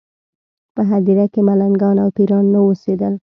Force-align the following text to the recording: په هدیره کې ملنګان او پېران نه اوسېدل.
په 0.73 0.81
هدیره 0.91 1.25
کې 1.33 1.41
ملنګان 1.49 1.95
او 2.03 2.09
پېران 2.17 2.45
نه 2.53 2.59
اوسېدل. 2.65 3.13